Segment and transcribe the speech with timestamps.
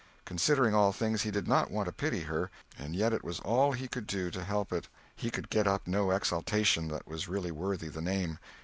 [0.25, 3.71] Considering all things, he did not want to pity her, and yet it was all
[3.71, 4.87] he could do to help it.
[5.15, 8.39] He could get up no exultation that was really worthy the name.